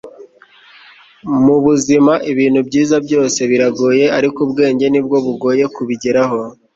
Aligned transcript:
mu 1.45 1.55
buzima, 1.65 2.13
ibintu 2.31 2.59
byiza 2.67 2.95
byose 3.05 3.39
biragoye, 3.51 4.05
ariko 4.17 4.37
ubwenge 4.45 4.85
ni 4.89 5.01
bwo 5.05 5.17
bugoye 5.25 5.63
kubigeraho 5.75 6.39